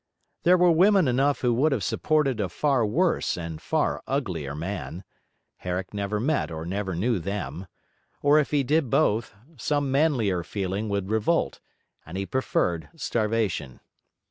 [0.41, 4.55] There were women enough who would have supported a far worse and a far uglier
[4.55, 5.03] man;
[5.57, 7.67] Herrick never met or never knew them:
[8.23, 11.59] or if he did both, some manlier feeling would revolt,
[12.03, 13.79] and he preferred starvation.